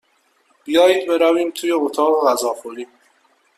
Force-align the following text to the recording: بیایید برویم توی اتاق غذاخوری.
بیایید 0.63 1.07
برویم 1.07 1.51
توی 1.51 1.71
اتاق 1.71 2.27
غذاخوری. 2.31 2.87